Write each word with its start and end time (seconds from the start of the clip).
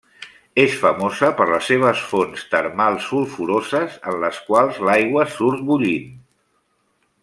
És 0.61 0.77
famosa 0.83 1.29
per 1.41 1.45
les 1.49 1.67
seves 1.73 2.01
fonts 2.13 2.47
termals 2.55 3.05
sulfuroses 3.11 4.01
en 4.13 4.21
les 4.27 4.43
quals 4.51 4.83
l'aigua 4.91 5.31
surt 5.39 5.67
bullint. 5.73 6.15